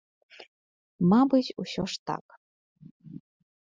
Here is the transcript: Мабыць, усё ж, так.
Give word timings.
Мабыць, 1.13 1.55
усё 1.67 1.83
ж, 1.95 2.03
так. 2.13 2.25